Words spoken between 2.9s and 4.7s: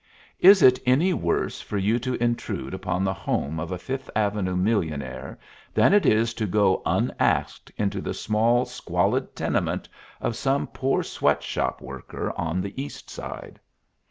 the home of a Fifth Avenue